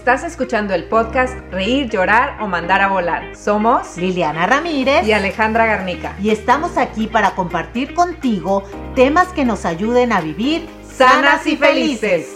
[0.00, 3.36] Estás escuchando el podcast Reír, Llorar o Mandar a Volar.
[3.36, 6.16] Somos Liliana Ramírez y Alejandra Garnica.
[6.22, 12.34] Y estamos aquí para compartir contigo temas que nos ayuden a vivir sanas y felices.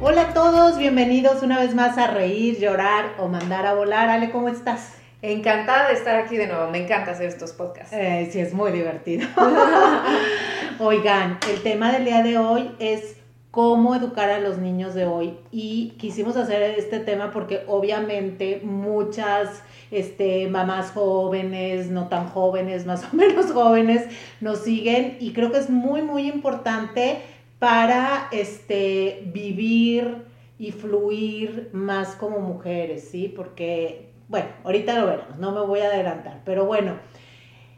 [0.00, 4.08] Hola a todos, bienvenidos una vez más a Reír, Llorar o Mandar a Volar.
[4.08, 4.94] Ale, ¿cómo estás?
[5.26, 7.92] Encantada de estar aquí de nuevo, me encanta hacer estos podcasts.
[7.92, 9.26] Eh, sí, es muy divertido.
[10.78, 13.16] Oigan, el tema del día de hoy es
[13.50, 19.64] cómo educar a los niños de hoy y quisimos hacer este tema porque obviamente muchas
[19.90, 24.04] este, mamás jóvenes, no tan jóvenes, más o menos jóvenes,
[24.40, 27.18] nos siguen y creo que es muy, muy importante
[27.58, 30.18] para este, vivir
[30.56, 33.32] y fluir más como mujeres, ¿sí?
[33.34, 36.94] Porque bueno, ahorita lo veremos, no me voy a adelantar, pero bueno,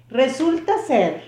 [0.08, 1.22] resulta ser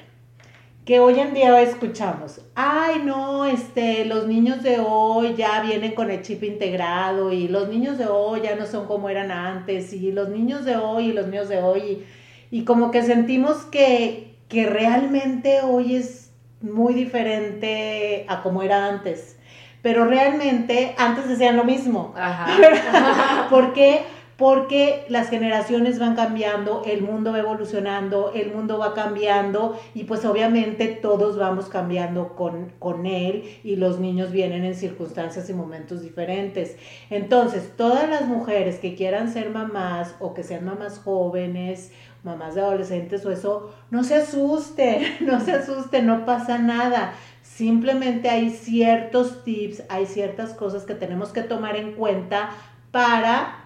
[0.85, 6.11] que hoy en día escuchamos, ay no, este, los niños de hoy ya vienen con
[6.11, 10.11] el chip integrado y los niños de hoy ya no son como eran antes y
[10.11, 12.05] los niños de hoy y los niños de hoy
[12.51, 19.39] y, como que sentimos que, que realmente hoy es muy diferente a como era antes.
[19.83, 22.13] Pero realmente antes decían lo mismo.
[22.17, 23.47] Ajá.
[23.51, 24.03] Porque
[24.41, 30.25] porque las generaciones van cambiando, el mundo va evolucionando, el mundo va cambiando y pues
[30.25, 36.01] obviamente todos vamos cambiando con, con él y los niños vienen en circunstancias y momentos
[36.01, 36.77] diferentes.
[37.11, 41.93] Entonces, todas las mujeres que quieran ser mamás o que sean mamás jóvenes,
[42.25, 47.13] mamás de adolescentes o eso, no se asusten, no se asusten, no pasa nada.
[47.43, 52.49] Simplemente hay ciertos tips, hay ciertas cosas que tenemos que tomar en cuenta
[52.91, 53.61] para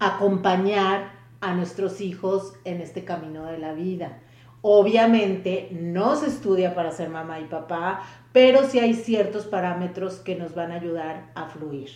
[0.00, 4.18] acompañar a nuestros hijos en este camino de la vida.
[4.62, 10.36] Obviamente no se estudia para ser mamá y papá, pero sí hay ciertos parámetros que
[10.36, 11.90] nos van a ayudar a fluir.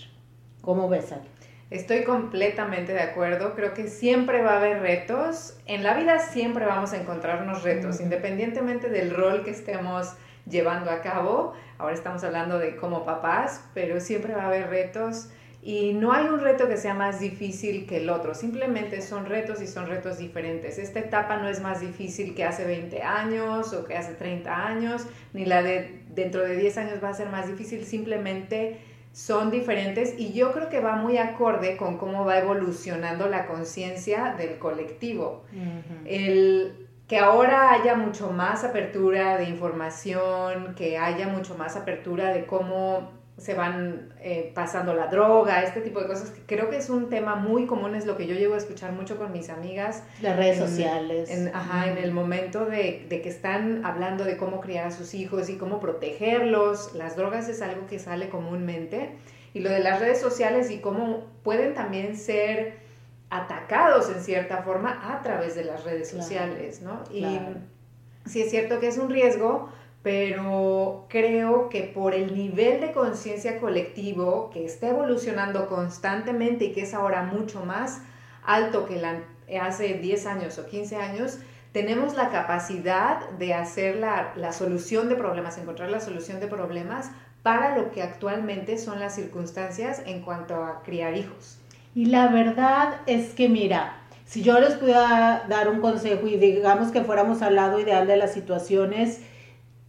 [0.62, 1.28] ¿Cómo ves, Ali?
[1.70, 3.54] Estoy completamente de acuerdo.
[3.54, 5.58] Creo que siempre va a haber retos.
[5.66, 10.14] En la vida siempre vamos a encontrarnos retos, independientemente del rol que estemos
[10.48, 11.54] llevando a cabo.
[11.78, 15.30] Ahora estamos hablando de como papás, pero siempre va a haber retos.
[15.66, 19.62] Y no hay un reto que sea más difícil que el otro, simplemente son retos
[19.62, 20.78] y son retos diferentes.
[20.78, 25.06] Esta etapa no es más difícil que hace 20 años o que hace 30 años,
[25.32, 28.78] ni la de dentro de 10 años va a ser más difícil, simplemente
[29.12, 34.34] son diferentes y yo creo que va muy acorde con cómo va evolucionando la conciencia
[34.36, 35.44] del colectivo.
[36.04, 42.44] El que ahora haya mucho más apertura de información, que haya mucho más apertura de
[42.44, 46.32] cómo se van eh, pasando la droga, este tipo de cosas.
[46.46, 49.16] Creo que es un tema muy común, es lo que yo llego a escuchar mucho
[49.16, 50.04] con mis amigas.
[50.22, 51.30] Las redes sociales.
[51.30, 55.14] En, ajá, en el momento de, de, que están hablando de cómo criar a sus
[55.14, 56.94] hijos y cómo protegerlos.
[56.94, 59.16] Las drogas es algo que sale comúnmente.
[59.52, 62.84] Y lo de las redes sociales y cómo pueden también ser
[63.30, 67.02] atacados en cierta forma a través de las redes sociales, ¿no?
[67.12, 67.26] Y
[68.26, 69.70] sí es cierto que es un riesgo,
[70.04, 76.82] pero creo que por el nivel de conciencia colectivo que está evolucionando constantemente y que
[76.82, 78.02] es ahora mucho más
[78.44, 79.00] alto que
[79.58, 81.38] hace 10 años o 15 años,
[81.72, 87.10] tenemos la capacidad de hacer la, la solución de problemas, encontrar la solución de problemas
[87.42, 91.58] para lo que actualmente son las circunstancias en cuanto a criar hijos.
[91.94, 96.90] Y la verdad es que, mira, si yo les pudiera dar un consejo y digamos
[96.90, 99.22] que fuéramos al lado ideal de las situaciones,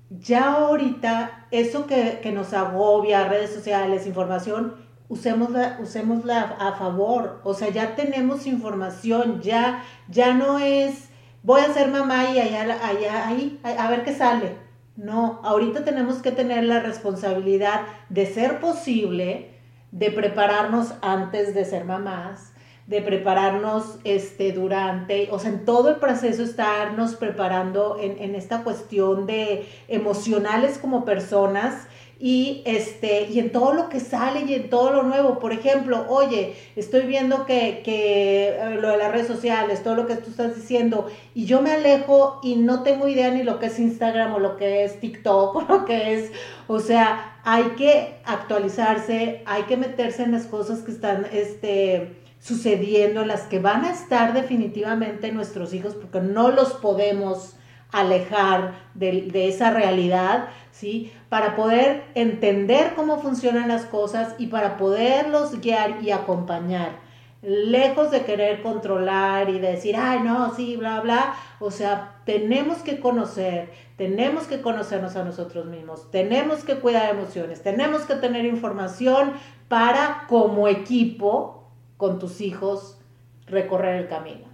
[0.09, 4.75] ya ahorita eso que, nos agobia, redes sociales, información,
[5.09, 7.41] usémosla, usémosla a favor.
[7.43, 11.09] O sea, ya tenemos información, ya, ya no es
[11.45, 14.57] voy a ser mamá y allá, allá, ahí, a ver qué sale.
[14.95, 19.51] No, ahorita tenemos que tener la responsabilidad de ser posible,
[19.91, 22.53] de prepararnos antes de ser mamás,
[22.87, 28.63] de prepararnos este, durante, o sea, en todo el proceso estarnos preparando en, en esta
[28.63, 31.87] cuestión de emocionales como personas
[32.19, 35.39] y este y en todo lo que sale y en todo lo nuevo.
[35.39, 40.07] Por ejemplo, oye, estoy viendo que, que eh, lo de las redes sociales, todo lo
[40.07, 43.65] que tú estás diciendo, y yo me alejo y no tengo idea ni lo que
[43.67, 46.31] es Instagram o lo que es TikTok o lo que es,
[46.67, 53.25] o sea, hay que actualizarse, hay que meterse en las cosas que están este sucediendo,
[53.25, 57.55] las que van a estar definitivamente nuestros hijos, porque no los podemos
[57.91, 61.11] alejar de, esa realidad, ¿sí?
[61.27, 67.03] Para poder entender cómo funcionan las cosas y para poderlos guiar y acompañar.
[67.41, 72.99] lejos de querer controlar y decir, ay, no, sí, bla, bla, o sea, tenemos que
[72.99, 79.33] conocer, tenemos que conocernos a nosotros mismos, tenemos que cuidar emociones, tenemos que tener información
[79.67, 81.64] para como equipo
[81.97, 82.99] con tus hijos
[83.47, 84.45] recorrer el camino.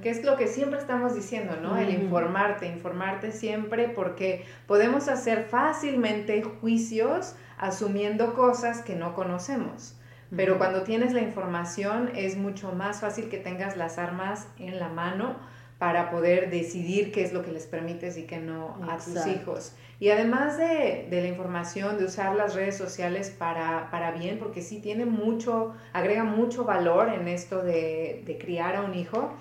[0.00, 1.76] Que es lo que siempre estamos diciendo, ¿no?
[1.76, 9.96] El informarte, informarte siempre porque podemos hacer fácilmente juicios asumiendo cosas que no conocemos.
[10.34, 14.88] Pero cuando tienes la información es mucho más fácil que tengas las armas en la
[14.88, 15.36] mano
[15.82, 19.72] para poder decidir qué es lo que les permites y qué no a tus hijos.
[19.98, 25.06] Y además de, la información, de usar las redes sociales para, bien, porque sí tiene
[25.06, 29.32] mucho, agrega mucho valor en esto de, de criar a un hijo,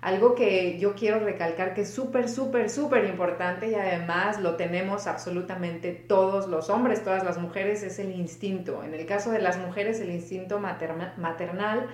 [0.00, 5.06] algo que yo quiero recalcar que es súper, súper, súper importante y además lo tenemos
[5.06, 8.82] absolutamente todos los hombres, todas las mujeres, es el instinto.
[8.82, 11.86] En el caso de las mujeres, el instinto maternal,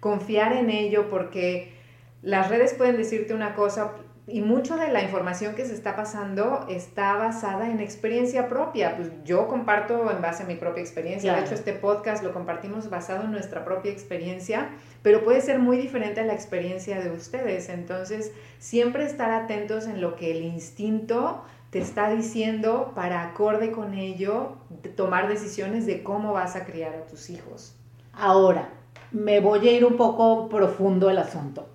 [0.00, 1.81] confiar en ello porque
[2.22, 3.92] las redes pueden decirte una cosa,
[4.28, 8.96] y mucho de la información que se está pasando está basada en experiencia propia.
[8.96, 11.34] Pues yo comparto en base a mi propia experiencia.
[11.34, 14.70] De hecho, este podcast lo compartimos basado en nuestra propia experiencia,
[15.02, 17.68] pero puede ser muy diferente a la experiencia de ustedes.
[17.68, 23.94] Entonces, siempre estar atentos en lo que el instinto te está diciendo para acorde con
[23.94, 24.58] ello,
[24.94, 27.74] tomar decisiones de cómo vas a criar a tus hijos.
[28.12, 28.68] Ahora,
[29.10, 31.71] me voy a ir un poco profundo el asunto.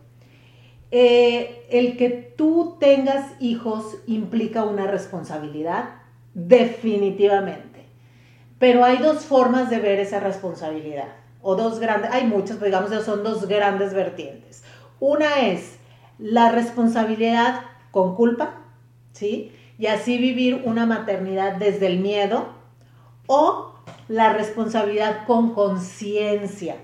[0.92, 5.96] Eh, el que tú tengas hijos implica una responsabilidad,
[6.34, 7.86] definitivamente.
[8.60, 11.10] Pero hay dos formas de ver esa responsabilidad,
[11.42, 14.64] o dos grandes, hay muchas, pero digamos son dos grandes vertientes.
[15.00, 15.78] Una es
[16.18, 17.62] la responsabilidad
[17.92, 18.62] con culpa,
[19.12, 19.52] ¿sí?
[19.78, 22.48] Y así vivir una maternidad desde el miedo,
[23.28, 23.74] o
[24.08, 26.78] la responsabilidad con conciencia,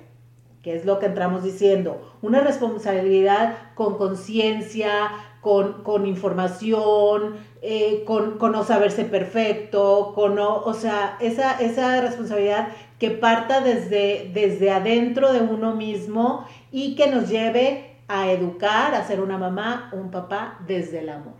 [0.63, 5.12] que es lo que entramos diciendo, una responsabilidad con conciencia,
[5.42, 13.12] con, información, eh, con, no saberse perfecto, con no, o sea, esa, esa responsabilidad que
[13.12, 19.19] parta desde, desde adentro de uno mismo y que nos lleve a educar, a ser
[19.19, 21.33] una mamá un papá desde el amor.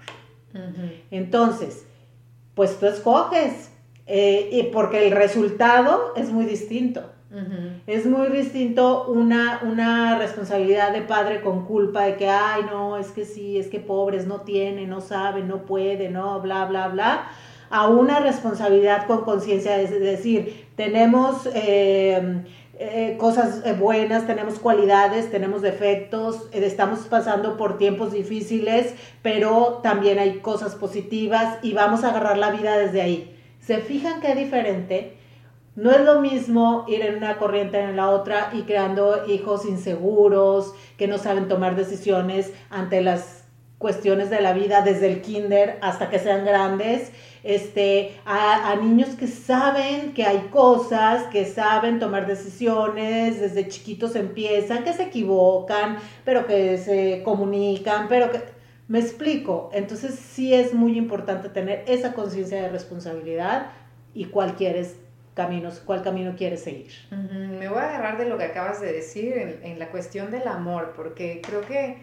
[1.10, 1.88] Entonces,
[2.56, 3.72] pues tú escoges,
[4.06, 7.13] eh, porque el resultado es muy distinto.
[7.88, 13.08] Es muy distinto una, una responsabilidad de padre con culpa de que, ay, no, es
[13.08, 17.28] que sí, es que pobres no tienen, no saben, no pueden, no, bla, bla, bla,
[17.72, 22.44] a una responsabilidad con conciencia, es decir, tenemos em,
[22.78, 28.94] eh, cosas buenas, tenemos cualidades, tenemos defectos, eh, estamos pasando por tiempos difíciles,
[29.24, 33.36] pero también hay cosas positivas y vamos a agarrar la vida desde ahí.
[33.60, 35.23] ¿Se fijan qué diferente?
[35.76, 40.74] No es lo mismo ir en una corriente en la otra y creando hijos inseguros,
[40.98, 43.44] que no saben tomar decisiones ante las
[43.80, 47.12] cuestiones de la vida desde el kinder hasta que sean grandes,
[47.44, 54.86] este, a, niños que saben que hay cosas, que saben tomar decisiones, desde chiquitos empiezan,
[54.86, 58.42] que se equivocan, pero que se comunican, pero que...
[58.90, 63.68] Me explico, entonces sí es muy importante tener esa conciencia de responsabilidad
[64.14, 64.98] y cuál quieres
[65.34, 66.92] caminos, cuál camino quieres seguir.
[67.12, 70.94] Me voy a agarrar de lo que acabas de decir en, la cuestión del amor,
[70.96, 71.98] porque creo que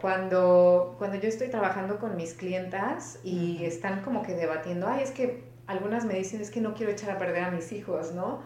[0.00, 5.10] cuando, cuando yo estoy trabajando con mis clientas y están como que debatiendo, ay, es
[5.10, 8.42] que algunas me dicen, es que no quiero echar a perder a mis hijos, ¿no?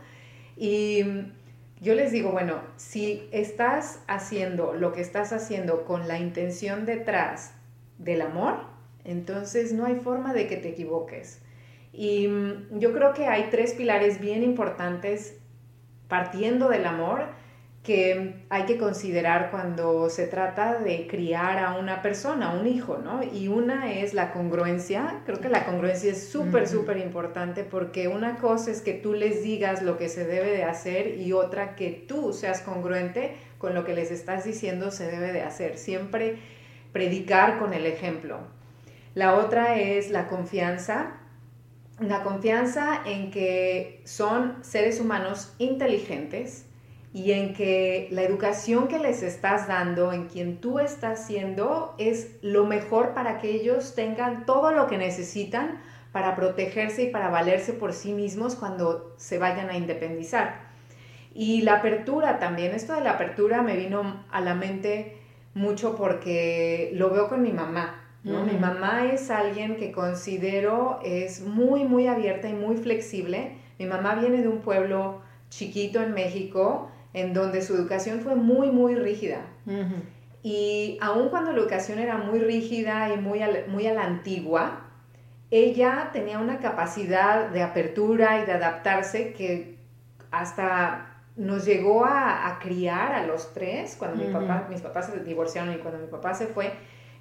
[0.56, 1.04] Y
[1.80, 7.52] yo les digo, bueno, si estás haciendo lo que estás haciendo con la intención detrás
[7.98, 8.60] del amor,
[9.04, 11.42] entonces no hay forma de que te equivoques.
[11.92, 15.38] Y mm, yo creo que hay tres pilares bien importantes
[16.08, 17.28] partiendo del amor
[17.82, 22.98] que hay que considerar cuando se trata de criar a una persona, a un hijo,
[22.98, 23.22] ¿no?
[23.22, 25.22] Y una es la congruencia.
[25.24, 29.42] Creo que la congruencia es súper, súper importante porque una cosa es que tú les
[29.42, 33.84] digas lo que se debe de hacer y otra que tú seas congruente con lo
[33.84, 35.78] que les estás diciendo se debe de hacer.
[35.78, 36.36] Siempre
[36.92, 38.40] predicar con el ejemplo.
[39.14, 41.19] La otra es la confianza
[42.00, 46.66] la confianza en que son seres humanos inteligentes
[47.12, 52.36] y en que la educación que les estás dando, en quien tú estás siendo, es
[52.42, 55.80] lo mejor para que ellos tengan todo lo que necesitan
[56.12, 60.70] para protegerse y para valerse por sí mismos cuando se vayan a independizar.
[61.34, 65.16] Y la apertura también, esto de la apertura me vino a la mente
[65.54, 67.99] mucho porque lo veo con mi mamá.
[68.22, 73.52] Mi mamá es alguien que considero es muy, muy abierta y muy flexible.
[73.78, 78.70] Mi mamá viene de un pueblo chiquito en México en donde su educación fue muy,
[78.70, 79.40] muy rígida.
[80.42, 84.86] Y aun cuando la educación era muy rígida y muy muy a la antigua,
[85.50, 89.78] ella tenía una capacidad de apertura y de adaptarse que
[90.30, 95.74] hasta nos llegó a, criar a los tres, cuando mi papá, mis papás se divorciaron
[95.74, 96.72] y cuando mi papá se fue,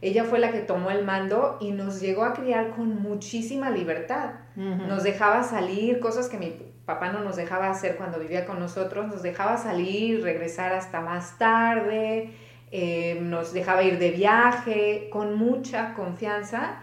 [0.01, 4.31] ella fue la que tomó el mando y nos llegó a criar con muchísima libertad.
[4.55, 6.53] Nos dejaba salir, cosas que mi
[6.85, 11.37] papá no nos dejaba hacer cuando vivía con nosotros, nos dejaba salir, regresar hasta más
[11.37, 12.31] tarde,
[12.71, 16.79] eh, nos dejaba ir de viaje con mucha confianza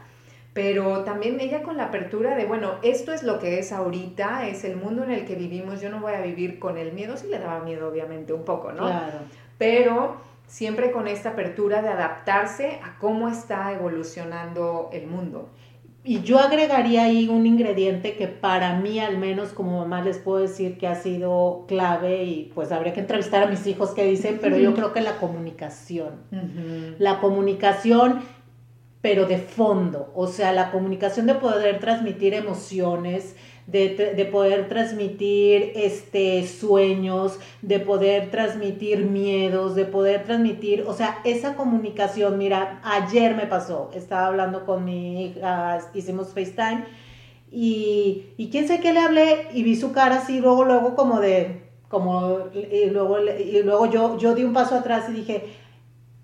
[0.56, 4.64] pero también ella con la apertura de, bueno, esto es lo que es ahorita, es
[4.64, 7.26] el mundo en el que vivimos, yo no voy a vivir con el miedo, sí
[7.26, 8.86] le daba miedo obviamente un poco, ¿no?
[8.86, 9.18] Claro.
[9.58, 15.50] Pero siempre con esta apertura de adaptarse a cómo está evolucionando el mundo.
[16.04, 20.38] Y yo agregaría ahí un ingrediente que para mí al menos como mamá les puedo
[20.38, 24.38] decir que ha sido clave y pues habría que entrevistar a mis hijos que dicen,
[24.40, 26.20] pero yo creo que la comunicación.
[26.98, 28.20] La comunicación
[29.06, 33.36] pero de fondo, o sea, la comunicación de poder transmitir emociones,
[33.66, 41.56] de, poder transmitir este, sueños, de poder transmitir miedos, de poder transmitir, o sea, esa
[41.56, 46.84] comunicación, mira, ayer me pasó, estaba hablando con mi hija, hicimos FaceTime,
[47.50, 51.20] y, y quién sé qué le hablé, y vi su cara así, luego, luego como
[51.20, 55.44] de, como, y luego, y luego yo, yo di un paso atrás y dije,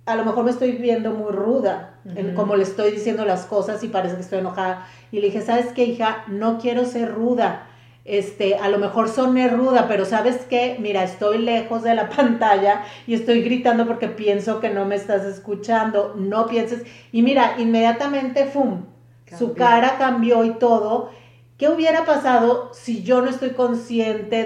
[0.04, 1.94] a lo mejor me estoy viendo muy ruda,
[2.34, 4.86] como le estoy diciendo las cosas y parece que estoy enojada.
[5.12, 6.24] Y le dije, ¿sabes qué, hija?
[6.26, 7.68] No quiero ser ruda.
[8.04, 10.76] Este, a lo mejor soné ruda, pero ¿sabes qué?
[10.80, 15.24] Mira, estoy lejos de la pantalla y estoy gritando porque pienso que no me estás
[15.24, 16.14] escuchando.
[16.16, 16.82] No pienses.
[17.12, 18.86] Y mira, inmediatamente, ¡fum!
[19.38, 21.10] Su cara cambió y todo.
[21.62, 24.42] ¿Qué hubiera pasado si yo no estoy consciente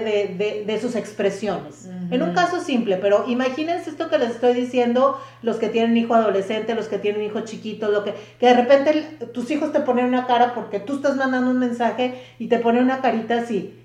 [0.67, 1.89] de, sus expresiones?
[2.11, 6.13] En un caso simple, pero imagínense esto que les estoy diciendo, los que tienen hijo
[6.13, 10.05] adolescente, los que tienen hijo chiquito, lo que, que de repente tus hijos te ponen
[10.05, 13.83] una cara porque tú estás mandando un mensaje y te ponen una carita así,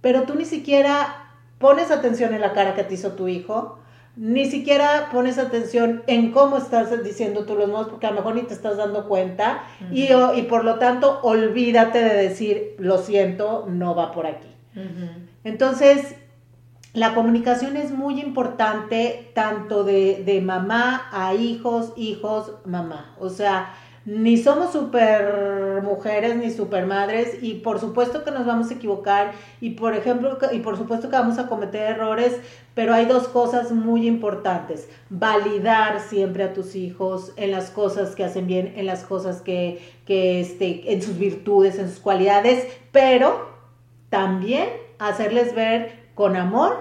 [0.00, 1.28] pero tú ni siquiera
[1.60, 3.78] pones atención en la cara que te hizo tu hijo,
[4.16, 8.36] ni siquiera pones atención en cómo estás diciendo tú los modos, porque a lo mejor
[8.36, 13.66] ni te estás dando cuenta y, y, por lo tanto olvídate de decir, lo siento,
[13.68, 14.48] no va por aquí.
[15.42, 16.16] Entonces,
[16.92, 23.16] la comunicación es muy importante tanto de, de mamá a hijos, hijos, mamá.
[23.18, 23.74] O sea,
[24.06, 29.32] ni somos super mujeres ni super madres y por supuesto que nos vamos a equivocar
[29.60, 32.38] y por ejemplo y por supuesto que vamos a cometer errores,
[32.74, 34.88] pero hay dos cosas muy importantes.
[35.08, 39.80] Validar siempre a tus hijos en las cosas que hacen bien, en las cosas que,
[40.04, 43.48] que este, en sus virtudes, en sus cualidades, pero
[44.10, 44.68] también
[44.98, 46.76] hacerles ver con amor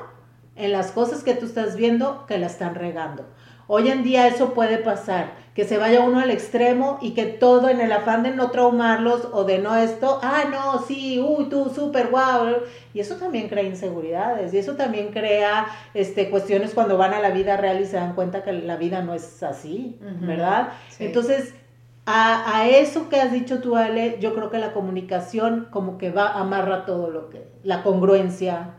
[0.55, 3.25] en las cosas que tú estás viendo que la están regando.
[3.67, 7.69] Hoy en día eso puede pasar, que se vaya uno al extremo y que todo
[7.69, 11.71] en el afán de no traumarlos o de no esto, ah, no, sí, uy, tú,
[11.73, 12.57] súper, wow.
[12.93, 17.29] Y eso también crea inseguridades y eso también crea este, cuestiones cuando van a la
[17.29, 20.69] vida real y se dan cuenta que la vida no es así, ¿verdad?
[20.99, 21.53] Entonces,
[22.05, 26.11] a, a, eso que has dicho tú, Ale, yo creo que la comunicación como que
[26.11, 28.71] va, amarra todo lo que, la congruencia,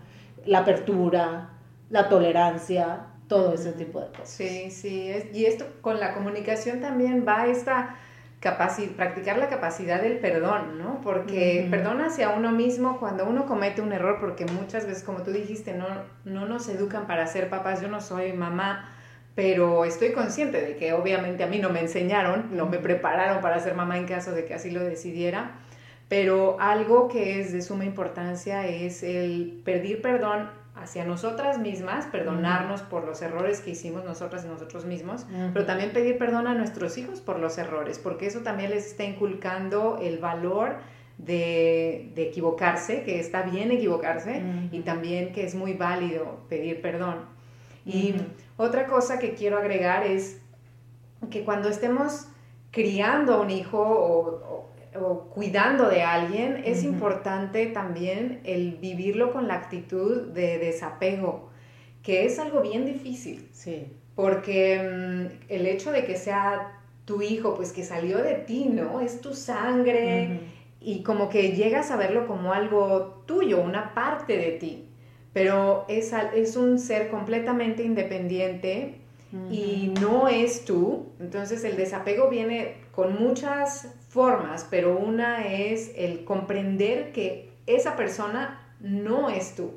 [0.44, 1.50] la apertura,
[1.88, 4.28] la tolerancia, todo ese tipo de cosas.
[4.28, 7.96] Sí, sí, y esto con la comunicación también va esta
[8.40, 11.00] capacidad, practicar la capacidad del perdón, ¿no?
[11.00, 15.30] Porque perdón hacia uno mismo cuando uno comete un error, porque muchas veces, como tú
[15.30, 15.86] dijiste, no,
[16.24, 18.90] no nos educan para ser papás, yo no soy mamá,
[19.34, 23.58] pero estoy consciente de que obviamente a mí no me enseñaron, no me prepararon para
[23.60, 25.52] ser mamá en caso de que así lo decidiera,
[26.08, 32.82] pero algo que es de suma importancia es el pedir perdón hacia nosotras mismas, perdonarnos
[32.82, 36.98] por los errores que hicimos nosotras y nosotros mismos, pero también pedir perdón a nuestros
[36.98, 40.78] hijos por los errores, porque eso también les está inculcando el valor
[41.18, 47.32] de, equivocarse, que está bien equivocarse y también que es muy válido pedir perdón.
[47.86, 48.14] Y
[48.56, 50.40] otra cosa que quiero agregar es
[51.30, 52.26] que cuando estemos
[52.72, 59.48] criando a un hijo o o cuidando de alguien, es importante también el vivirlo con
[59.48, 61.50] la actitud de desapego,
[62.02, 63.48] que es algo bien difícil.
[63.52, 63.86] Sí.
[64.14, 69.00] Porque mm, el hecho de que sea tu hijo, pues que salió de ti, ¿no?
[69.00, 70.40] Es tu sangre
[70.80, 74.88] y como que llegas a verlo como algo tuyo, una parte de ti.
[75.32, 79.00] Pero es, es un ser completamente independiente
[79.50, 81.06] y no es tú.
[81.18, 88.60] Entonces el desapego viene con muchas formas, pero una es el comprender que esa persona
[88.78, 89.72] no es tú.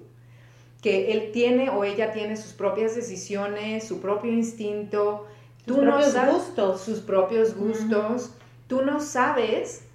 [0.81, 5.25] que él tiene o ella tiene sus propias decisiones, su propio instinto,
[5.65, 6.81] sus propios gustos.
[6.81, 8.31] Sus propios gustos.
[8.67, 9.86] Tú no sabes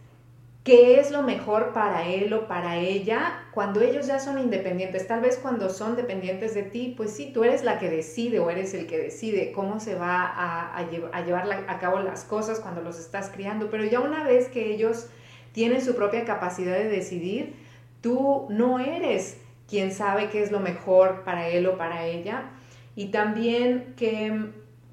[0.64, 5.07] qué es lo mejor para él o para ella cuando ellos ya son independientes.
[5.09, 8.49] Tal vez cuando son dependientes de ti, pues sí, tú eres la que decide o
[8.49, 12.81] eres el que decide cómo se va a, a, llevar a cabo las cosas cuando
[12.81, 13.71] los estás criando.
[13.71, 15.09] Pero ya una vez que ellos
[15.52, 17.54] tienen su propia capacidad de decidir,
[18.00, 19.38] tú no eres
[19.69, 22.50] quien sabe qué es lo mejor para él o para ella.
[22.95, 24.50] Y también que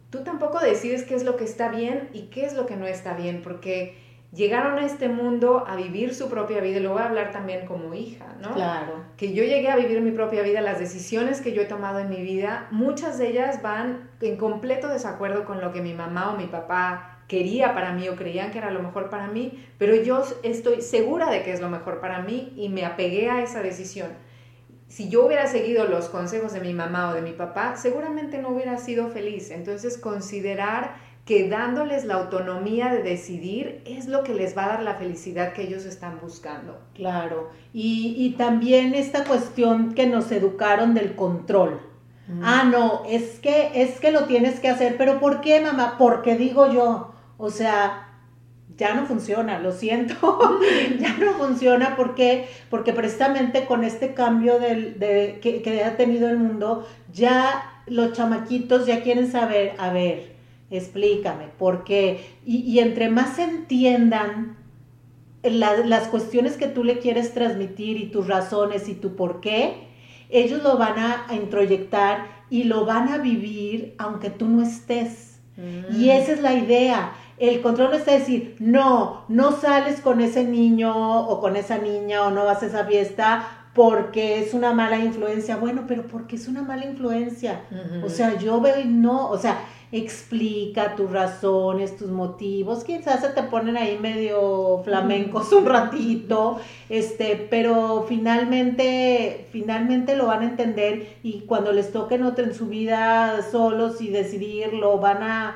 [0.10, 2.88] tú tampoco decides qué es lo que está bien y qué es lo que no
[2.88, 7.02] está bien, porque llegaron a este mundo a vivir su propia vida, y lo voy
[7.02, 8.54] a hablar también como hija, ¿no?
[8.54, 9.06] Claro.
[9.18, 12.10] Que yo llegué a vivir mi propia vida, las decisiones que yo he tomado en
[12.10, 16.38] mi vida, muchas de ellas van en completo desacuerdo con lo que mi mamá o
[16.38, 20.24] mi papá quería para mí o creían que era lo mejor para mí, pero yo
[20.44, 24.10] estoy segura de que es lo mejor para mí y me apegué a esa decisión.
[24.88, 28.50] Si yo hubiera seguido los consejos de mi mamá o de mi papá, seguramente no
[28.50, 29.52] hubiera sido feliz.
[29.52, 30.96] Entonces, considerar
[31.30, 35.54] que dándoles la autonomía de decidir es lo que les va a dar la felicidad
[35.54, 36.80] que ellos están buscando.
[36.96, 41.82] Claro, y, también esta cuestión que nos educaron del control.
[42.28, 42.42] Mm.
[42.44, 45.98] Ah, no, es que, es que lo tienes que hacer, pero ¿por qué, mamá?
[46.00, 48.08] Porque digo yo, o sea,
[48.76, 50.16] ya no funciona, lo siento,
[51.00, 56.28] ya no funciona porque, porque precisamente con este cambio del, de, que, que ha tenido
[56.28, 60.39] el mundo, ya los chamaquitos ya quieren saber, a ver,
[60.72, 62.26] explícame, por qué.
[62.46, 64.58] Y, entre más entiendan
[65.44, 69.88] las cuestiones que tú le quieres transmitir y tus razones y tu por qué,
[70.30, 75.40] ellos lo van a, introyectar y lo van a vivir aunque tú no estés.
[75.58, 76.10] Y mm.
[76.10, 77.14] esa es la idea.
[77.38, 82.24] El control no está decir, no, no sales con ese niño o con esa niña
[82.24, 85.56] o no vas a esa fiesta porque es una mala influencia.
[85.58, 87.62] Bueno, pero porque es una mala influencia.
[88.04, 89.60] O sea, yo veo y no, o sea,
[89.92, 97.48] explica tus razones, tus motivos, quizás se te ponen ahí medio flamencos un ratito, este,
[97.50, 103.42] pero finalmente, finalmente lo van a entender y cuando les toquen otro en su vida
[103.52, 105.56] solos y decidir, lo van a,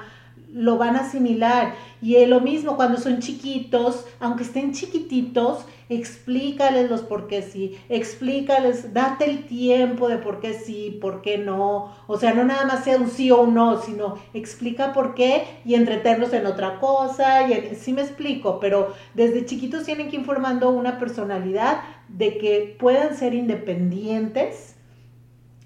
[0.54, 1.74] lo van a asimilar.
[2.02, 8.94] Y lo mismo cuando son chiquitos, aunque estén chiquititos, explícales los por qué sí, explícales,
[8.94, 12.84] date el tiempo de por qué sí, por qué no, o sea, no nada más
[12.84, 17.48] sea un sí o un no, sino explica por qué y entretenerlos en otra cosa,
[17.48, 22.76] y sí me explico, pero desde chiquitos tienen que ir formando una personalidad de que
[22.80, 24.76] puedan ser independientes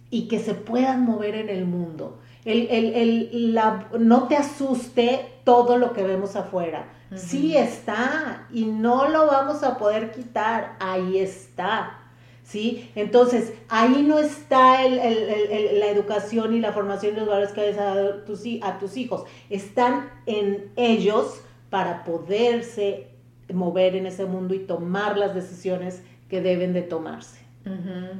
[0.09, 2.19] y que se puedan mover en el mundo.
[2.47, 8.65] El, el, el, la, no te asuste todo lo que vemos afuera Sí está y
[8.65, 12.03] no lo vamos a poder quitar, ahí está.
[12.43, 12.91] ¿Sí?
[12.95, 18.23] Entonces, ahí no está la educación y la formación y los valores que has dado
[18.23, 19.25] tus, a tus hijos.
[19.49, 23.09] Están en ellos para poderse
[23.53, 27.46] mover en ese mundo y tomar las decisiones que deben de tomarse.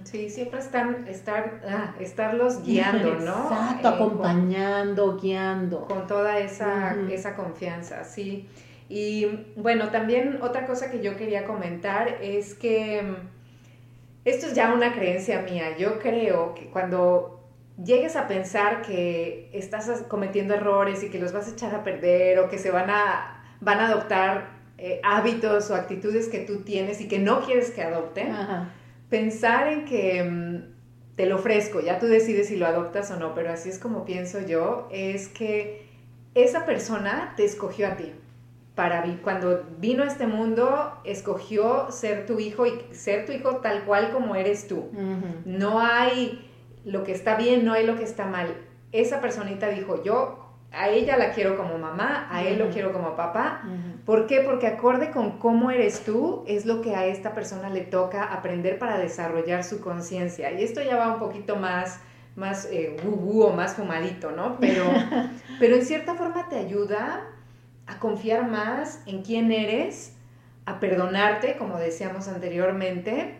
[0.04, 3.44] Sí, siempre están, estar, ah, estarlos guiando, ¿no?
[3.52, 5.86] Exacto, acompañando, guiando.
[5.86, 8.48] Con toda esa, esa confianza, sí.
[8.90, 13.16] Y bueno, también otra cosa que yo quería comentar es que mm,
[14.26, 15.78] esto es ya una creencia mía.
[15.78, 17.38] Yo creo que cuando
[17.84, 22.40] llegues a pensar que estás cometiendo errores y que los vas a echar a perder
[22.40, 27.02] o que se van a, van a adoptar eh, hábitos o actitudes que tú tienes
[27.02, 28.32] y que no quieres que adopten,
[29.10, 33.34] pensar en que mm, te lo ofrezco, ya tú decides si lo adoptas o no,
[33.34, 35.88] pero así es como pienso yo, es que
[36.36, 38.14] esa persona te escogió a ti
[38.78, 43.86] para cuando vino a este mundo, escogió ser tu hijo y ser tu hijo tal
[43.86, 44.92] cual como eres tú.
[45.46, 46.48] No hay
[46.86, 48.56] lo que está bien, no hay lo que está mal.
[48.92, 50.37] Esa personita dijo, yo
[50.72, 53.62] a ella la quiero como mamá, a él lo quiero como papá.
[54.06, 54.42] ¿Por qué?
[54.42, 58.78] Porque acorde con cómo eres tú, es lo que a esta persona le toca aprender
[58.78, 60.52] para desarrollar su conciencia.
[60.52, 62.00] Y esto ya va un poquito más
[62.38, 64.58] más eh, o más fumadito, ¿no?
[64.60, 64.86] Pero,
[65.60, 67.26] pero en cierta forma te ayuda
[67.88, 70.16] a confiar más en quién eres,
[70.66, 73.40] a perdonarte, como decíamos anteriormente,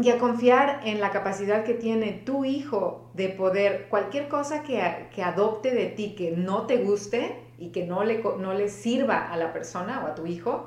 [0.00, 4.80] y a confiar en la capacidad que tiene tu hijo de poder, cualquier cosa que,
[5.22, 9.36] adopte de ti que no te guste y que no le, no le sirva a
[9.36, 10.66] la persona o a tu hijo,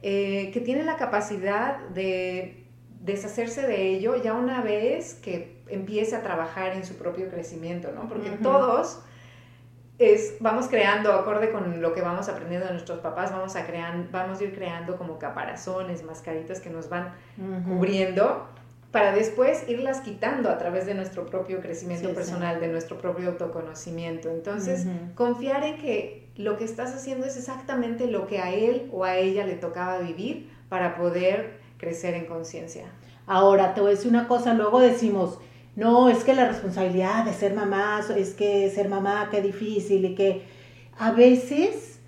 [0.00, 2.64] eh, que tiene la capacidad de
[3.00, 8.08] deshacerse de ello ya una vez que empiece a trabajar en su propio crecimiento, ¿no?
[8.08, 9.00] Porque todos
[9.98, 14.10] es, vamos creando, acorde con lo que vamos aprendiendo de nuestros papás, vamos a, crear,
[14.10, 17.12] vamos a ir creando como caparazones, mascaritas que nos van
[17.68, 18.48] cubriendo
[18.92, 24.28] para después irlas quitando a través de nuestro propio crecimiento personal, de nuestro propio autoconocimiento.
[24.28, 29.04] Entonces, confiar en que lo que estás haciendo es exactamente lo que a él o
[29.04, 32.84] a ella le tocaba vivir para poder crecer en conciencia.
[33.26, 35.38] Ahora, te voy a decir una cosa, luego decimos,
[35.74, 40.14] no, es que la responsabilidad de ser mamá, es que ser mamá, qué difícil, y
[40.14, 40.42] que
[40.98, 41.98] a veces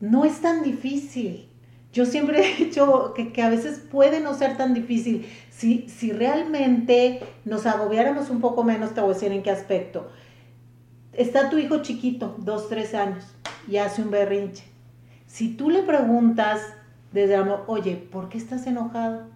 [0.00, 1.48] no es tan difícil.
[1.96, 5.26] Yo siempre he dicho que, a veces puede no ser tan difícil.
[5.50, 10.06] Si, si realmente nos agobiáramos un poco menos, te voy a decir en qué aspecto.
[11.14, 13.24] Está tu hijo chiquito, dos, tres años,
[13.66, 14.64] y hace un berrinche.
[15.26, 16.60] Si tú le preguntas
[17.12, 19.34] desde amor, oye, ¿por qué estás enojado?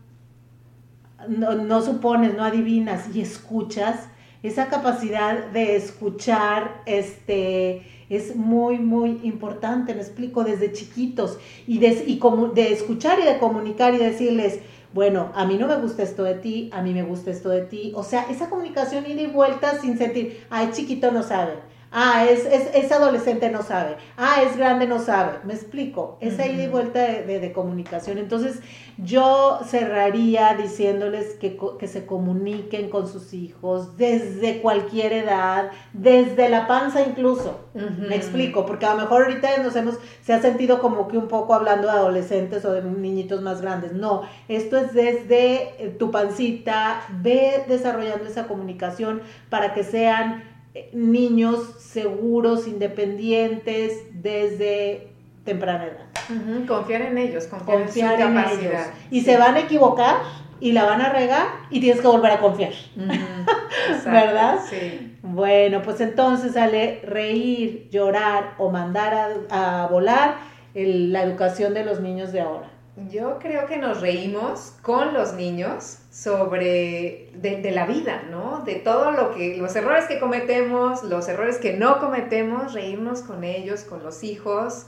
[1.28, 4.08] no, supones, no adivinas y escuchas,
[4.42, 12.04] esa capacidad de escuchar este, es muy, muy importante, me explico, desde chiquitos, y, de,
[12.06, 12.20] y
[12.54, 14.60] de escuchar y de comunicar y decirles,
[14.92, 17.62] bueno, a mí no me gusta esto de ti, a mí me gusta esto de
[17.62, 21.54] ti, o sea, esa comunicación ida y vuelta sin sentir, ay, chiquito no sabe,
[21.92, 23.96] Ah, es, es, adolescente, no sabe.
[24.16, 25.38] Ah, es grande, no sabe.
[25.44, 26.18] Me explico.
[26.20, 28.18] Esa ida y vuelta de, comunicación.
[28.18, 28.60] Entonces,
[28.96, 37.02] yo cerraría diciéndoles que, se comuniquen con sus hijos desde cualquier edad, desde la panza
[37.02, 37.66] incluso.
[37.74, 41.26] Me explico, porque a lo mejor ahorita nos hemos, se ha sentido como que un
[41.26, 43.94] poco hablando de adolescentes o de niñitos más grandes.
[43.94, 47.02] No, esto es desde eh, tu pancita.
[47.20, 50.59] Ve desarrollando esa comunicación para que sean
[50.92, 55.08] niños seguros, independientes desde
[55.44, 56.66] temprana edad.
[56.66, 58.86] Confiar en ellos, confiar, en su capacidad.
[59.10, 60.16] Y se van a equivocar
[60.60, 62.72] y la van a regar y tienes que volver a confiar.
[64.04, 64.60] ¿Verdad?
[64.68, 65.16] Sí.
[65.22, 70.36] Bueno, pues entonces sale reír, llorar o mandar a, volar
[70.74, 72.70] la educación de los niños de ahora.
[73.08, 78.62] Yo creo que nos reímos con los niños sobre de, la vida, ¿no?
[78.64, 83.44] De todo lo que, los errores que cometemos, los errores que no cometemos, reírnos con
[83.44, 84.86] ellos, con los hijos,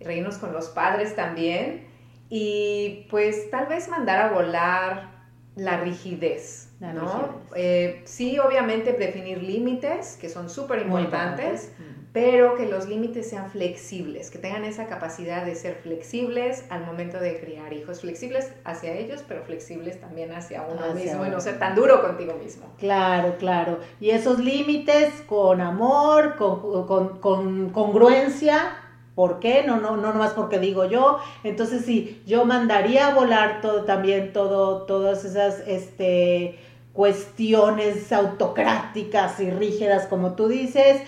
[0.00, 1.86] reírnos con los padres también
[2.28, 5.14] y pues tal vez mandar a volar
[5.56, 7.40] la rigidez, ¿no?
[7.54, 11.72] Eh, sí, obviamente definir límites, que son súper importantes
[12.14, 17.18] pero que los límites sean flexibles, que tengan esa capacidad de ser flexibles al momento
[17.18, 21.58] de criar hijos, flexibles hacia ellos, pero flexibles también hacia uno mismo y no ser
[21.58, 22.66] tan duro contigo mismo.
[22.78, 23.80] Claro, claro.
[24.00, 28.78] Y esos límites con amor, con, con, congruencia,
[29.16, 29.62] ¿Por qué?
[29.64, 31.20] No, no, no más porque digo yo.
[31.44, 36.58] Entonces sí, yo mandaría a volar todo también, todo, todas esas este,
[36.92, 41.00] cuestiones autocráticas y rígidas, como tú dices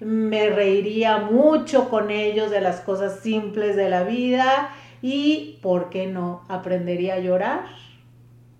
[0.00, 4.70] me reiría mucho con ellos de las cosas simples de la vida
[5.02, 6.44] y, ¿por qué no?
[6.48, 7.64] Aprendería a llorar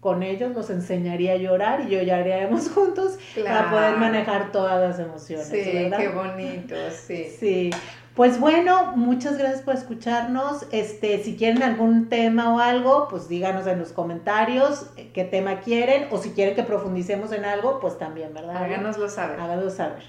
[0.04, 5.48] con ellos, los enseñaría a llorar y lloraríamos juntos para poder manejar todas las emociones.
[5.48, 7.24] Sí, qué bonito, sí.
[7.40, 7.70] Sí.
[8.14, 10.66] Pues bueno, muchas gracias por escucharnos.
[10.72, 15.60] Este, si quieren algún tema o algo, pues díganos en los comentarios eh, qué tema
[15.60, 18.62] quieren o si quieren que profundicemos en algo, pues también, ¿verdad?
[18.62, 19.40] Háganoslo saber.
[19.40, 20.04] Háganoslo saber.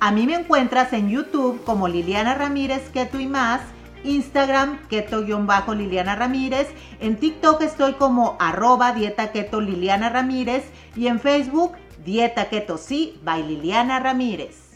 [0.00, 3.60] A mí me encuentras en YouTube como Liliana Ramírez Keto y más
[4.04, 6.68] Instagram, keto-liliana Ramírez.
[7.00, 10.64] En TikTok estoy como arroba dieta keto Liliana Ramírez.
[10.96, 11.72] Y en Facebook,
[12.04, 14.69] dieta keto sí, by Liliana Ramírez.